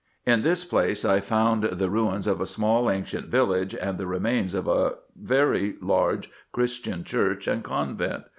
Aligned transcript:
In 0.25 0.41
this 0.41 0.63
place 0.65 1.05
I 1.05 1.19
found 1.19 1.61
the 1.63 1.89
ruins 1.91 2.25
of 2.25 2.41
a 2.41 2.47
small 2.47 2.89
ancient 2.89 3.27
village, 3.27 3.75
and 3.75 3.99
the 3.99 4.07
remains 4.07 4.55
of 4.55 4.67
a 4.67 4.95
very 5.15 5.75
large 5.79 6.27
Christian 6.51 7.03
church 7.03 7.47
and 7.47 7.63
convent. 7.63 8.23